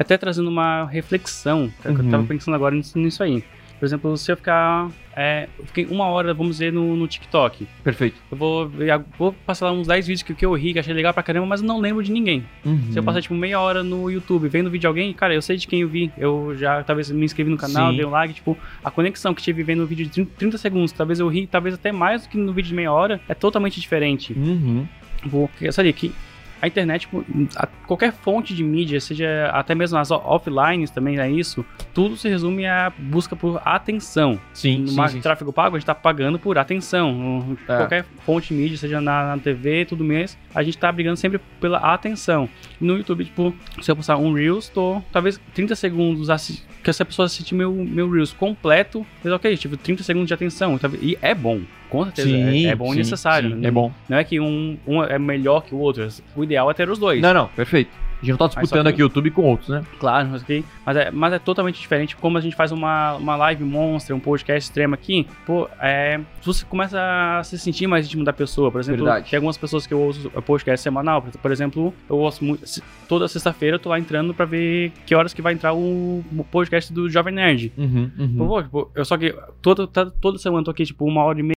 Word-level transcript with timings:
Até 0.00 0.16
trazendo 0.16 0.48
uma 0.48 0.86
reflexão, 0.86 1.70
que 1.82 1.86
eu 1.88 1.92
Uhum. 1.94 2.10
tava 2.10 2.24
pensando 2.24 2.54
agora 2.54 2.74
nisso, 2.74 2.98
nisso 2.98 3.22
aí. 3.22 3.44
Por 3.78 3.86
exemplo, 3.86 4.14
se 4.16 4.30
eu 4.30 4.36
ficar. 4.36 4.90
é, 5.16 5.48
eu 5.58 5.64
fiquei 5.66 5.86
uma 5.86 6.04
hora, 6.06 6.32
vamos 6.34 6.56
dizer, 6.56 6.70
no, 6.72 6.94
no 6.96 7.06
TikTok. 7.08 7.66
Perfeito. 7.82 8.16
Eu 8.30 8.36
vou, 8.36 8.70
eu 8.78 9.04
vou 9.18 9.32
passar 9.46 9.66
lá 9.66 9.72
uns 9.72 9.86
10 9.86 10.06
vídeos 10.06 10.22
que, 10.22 10.34
que 10.34 10.44
eu 10.44 10.52
ri, 10.54 10.72
que 10.74 10.78
achei 10.78 10.92
legal 10.94 11.12
pra 11.14 11.22
caramba, 11.22 11.46
mas 11.46 11.60
eu 11.62 11.66
não 11.66 11.78
lembro 11.80 12.02
de 12.02 12.12
ninguém. 12.12 12.44
Uhum. 12.64 12.92
Se 12.92 12.98
eu 12.98 13.02
passar, 13.02 13.20
tipo, 13.22 13.34
meia 13.34 13.58
hora 13.58 13.82
no 13.82 14.10
YouTube 14.10 14.48
vendo 14.48 14.70
vídeo 14.70 14.82
de 14.82 14.86
alguém, 14.86 15.12
cara, 15.14 15.34
eu 15.34 15.40
sei 15.42 15.56
de 15.56 15.66
quem 15.66 15.80
eu 15.80 15.88
vi. 15.88 16.10
Eu 16.18 16.54
já, 16.58 16.82
talvez, 16.82 17.10
me 17.10 17.24
inscrevi 17.24 17.50
no 17.50 17.56
canal, 17.56 17.90
Sim. 17.90 17.96
dei 17.96 18.04
um 18.06 18.10
like, 18.10 18.34
tipo, 18.34 18.56
a 18.84 18.90
conexão 18.90 19.32
que 19.34 19.42
tive 19.42 19.62
vendo 19.62 19.82
o 19.82 19.86
vídeo 19.86 20.04
de 20.06 20.12
30 20.12 20.30
30 20.38 20.58
segundos, 20.58 20.92
talvez 20.92 21.18
eu 21.20 21.28
ri, 21.28 21.46
talvez 21.46 21.74
até 21.74 21.90
mais 21.90 22.22
do 22.22 22.28
que 22.28 22.36
no 22.38 22.52
vídeo 22.52 22.68
de 22.68 22.74
meia 22.74 22.92
hora, 22.92 23.18
é 23.28 23.34
totalmente 23.34 23.80
diferente. 23.80 24.32
Uhum. 24.34 24.86
Porque, 25.30 25.68
eu 25.68 25.72
sabia 25.72 25.92
que 25.92 26.12
a 26.60 26.66
internet, 26.66 27.02
tipo, 27.02 27.24
a- 27.56 27.66
qualquer 27.86 28.12
fonte 28.12 28.54
de 28.54 28.62
mídia, 28.62 29.00
seja 29.00 29.50
até 29.52 29.74
mesmo 29.74 29.98
as 29.98 30.10
offlines 30.10 30.90
também 30.90 31.18
é 31.18 31.30
isso, 31.30 31.64
tudo 31.94 32.16
se 32.16 32.28
resume 32.28 32.66
à 32.66 32.92
busca 32.98 33.34
por 33.34 33.60
atenção. 33.64 34.38
Sim, 34.52 34.80
No 34.80 34.88
sim, 34.88 34.96
marketing 34.96 35.18
sim. 35.18 35.22
tráfego 35.22 35.52
pago, 35.52 35.76
a 35.76 35.78
gente 35.78 35.86
tá 35.86 35.94
pagando 35.94 36.38
por 36.38 36.58
atenção. 36.58 37.12
No- 37.12 37.58
É. 37.68 37.76
Qualquer 37.76 38.04
fonte 38.26 38.48
de 38.48 38.54
mídia, 38.60 38.76
seja 38.76 39.00
na, 39.00 39.34
na 39.36 39.38
TV, 39.42 39.84
tudo 39.84 40.04
mais, 40.04 40.36
a 40.54 40.62
gente 40.62 40.76
tá 40.78 40.90
brigando 40.92 41.16
sempre 41.16 41.40
pela 41.60 41.78
atenção. 41.78 42.48
No 42.80 42.96
YouTube, 42.96 43.24
tipo, 43.24 43.54
se 43.80 43.90
eu 43.90 43.96
postar 43.96 44.16
um 44.16 44.32
Reels, 44.32 44.68
tô 44.68 45.02
talvez 45.12 45.40
30 45.54 45.74
segundos 45.74 46.30
assi- 46.30 46.62
que 46.82 46.90
essa 46.90 47.04
pessoa 47.04 47.26
assistir 47.26 47.54
meu, 47.54 47.72
meu 47.72 48.10
Reels 48.10 48.32
completo, 48.32 49.06
mas 49.22 49.32
ok, 49.32 49.56
tipo, 49.56 49.76
30 49.76 50.02
segundos 50.02 50.28
de 50.28 50.34
atenção. 50.34 50.76
talvez- 50.78 51.02
E 51.02 51.18
é 51.20 51.34
bom, 51.34 51.60
com 51.88 52.04
certeza. 52.04 52.28
Sim, 52.28 52.66
é, 52.66 52.70
é 52.70 52.74
bom 52.74 52.88
sim, 52.88 52.94
e 52.94 52.98
necessário. 52.98 53.50
sim, 53.50 53.56
né? 53.56 53.68
É 53.68 53.70
bom. 53.70 53.92
Não 54.08 54.16
é 54.18 54.24
que 54.24 54.40
um, 54.40 54.76
um 54.86 55.02
é 55.02 55.18
melhor 55.18 55.62
que 55.62 55.74
o 55.74 55.78
outro. 55.78 56.06
O 56.34 56.44
ideal 56.44 56.70
é 56.70 56.74
ter 56.74 56.88
os 56.88 56.98
dois. 56.98 57.20
Não, 57.20 57.34
não, 57.34 57.48
perfeito. 57.48 57.90
A 58.22 58.24
gente 58.24 58.30
não 58.30 58.36
tá 58.36 58.46
disputando 58.48 58.82
que- 58.86 58.88
aqui 58.92 59.02
o 59.02 59.04
YouTube 59.04 59.30
com 59.30 59.42
outros, 59.42 59.68
né? 59.70 59.82
Claro, 59.98 60.28
mas, 60.30 60.42
ok, 60.42 60.62
mas, 60.84 60.96
é, 60.96 61.10
mas 61.10 61.32
é 61.32 61.38
totalmente 61.38 61.80
diferente. 61.80 62.14
Como 62.16 62.36
a 62.36 62.40
gente 62.40 62.54
faz 62.54 62.70
uma, 62.70 63.14
uma 63.14 63.34
live 63.36 63.64
monstra, 63.64 64.14
um 64.14 64.20
podcast 64.20 64.68
extremo 64.68 64.94
aqui, 64.94 65.26
pô, 65.46 65.68
é, 65.80 66.20
você 66.42 66.64
começa 66.66 66.98
a 67.38 67.42
se 67.44 67.58
sentir 67.58 67.86
mais 67.86 68.06
íntimo 68.06 68.24
da 68.24 68.32
pessoa. 68.32 68.70
Por 68.70 68.80
exemplo, 68.80 69.04
Verdade. 69.04 69.30
tem 69.30 69.36
algumas 69.38 69.56
pessoas 69.56 69.86
que 69.86 69.94
eu 69.94 70.00
ouço 70.00 70.30
podcast 70.44 70.82
semanal. 70.82 71.22
Por- 71.22 71.50
exemplo, 71.50 71.92
eu 72.08 72.16
ouço 72.18 72.44
muito. 72.44 72.62
Toda 73.08 73.26
sexta-feira 73.26 73.76
eu 73.76 73.80
tô 73.80 73.88
lá 73.88 73.98
entrando 73.98 74.32
pra 74.34 74.44
ver 74.44 74.92
que 75.06 75.14
horas 75.14 75.32
que 75.32 75.42
vai 75.42 75.52
entrar 75.52 75.72
o, 75.72 76.22
podcast 76.50 76.92
do 76.92 77.08
Jovem 77.10 77.34
Nerd. 77.34 77.72
Uhum, 77.76 78.10
uhum. 78.18 78.46
Pô, 78.46 78.62
tipo, 78.62 78.90
eu 78.94 79.04
só 79.04 79.16
que 79.16 79.34
toda, 79.62 79.86
toda 79.86 80.38
semana 80.38 80.60
eu 80.60 80.64
tô 80.66 80.70
aqui, 80.70 80.84
tipo, 80.84 81.04
uma 81.04 81.22
hora 81.24 81.40
e 81.40 81.42
meia 81.42 81.54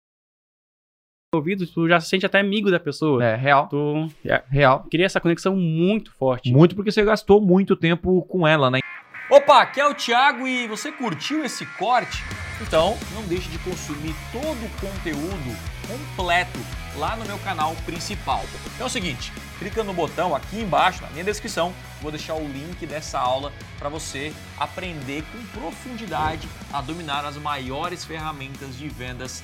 ouvido, 1.37 1.65
tu 1.67 1.87
já 1.87 1.99
se 1.99 2.09
sente 2.09 2.25
até 2.25 2.39
amigo 2.39 2.71
da 2.71 2.79
pessoa. 2.79 3.23
É, 3.23 3.35
real. 3.35 3.67
Tu 3.67 4.09
é, 4.25 4.43
Real. 4.49 4.85
cria 4.89 5.05
essa 5.05 5.19
conexão 5.19 5.55
muito 5.55 6.11
forte. 6.13 6.51
Muito 6.51 6.75
porque 6.75 6.91
você 6.91 7.03
gastou 7.03 7.41
muito 7.41 7.75
tempo 7.75 8.21
com 8.23 8.47
ela, 8.47 8.69
né? 8.69 8.79
Opa, 9.29 9.61
aqui 9.61 9.79
é 9.79 9.87
o 9.87 9.95
Thiago 9.95 10.47
e 10.47 10.67
você 10.67 10.91
curtiu 10.91 11.43
esse 11.43 11.65
corte? 11.65 12.23
Então 12.61 12.97
não 13.15 13.23
deixe 13.23 13.49
de 13.49 13.57
consumir 13.59 14.13
todo 14.31 14.65
o 14.65 14.69
conteúdo 14.79 15.57
completo 15.87 16.59
lá 16.97 17.15
no 17.15 17.25
meu 17.25 17.37
canal 17.39 17.75
principal. 17.85 18.43
Então 18.75 18.85
é 18.85 18.89
o 18.89 18.89
seguinte, 18.89 19.31
clica 19.57 19.83
no 19.83 19.93
botão 19.93 20.35
aqui 20.35 20.59
embaixo 20.59 21.01
na 21.01 21.09
minha 21.09 21.23
descrição, 21.23 21.73
vou 22.01 22.11
deixar 22.11 22.35
o 22.35 22.47
link 22.47 22.85
dessa 22.85 23.19
aula 23.19 23.51
para 23.79 23.89
você 23.89 24.31
aprender 24.59 25.23
com 25.31 25.59
profundidade 25.59 26.47
a 26.71 26.81
dominar 26.81 27.25
as 27.25 27.37
maiores 27.37 28.05
ferramentas 28.05 28.77
de 28.77 28.87
vendas 28.87 29.43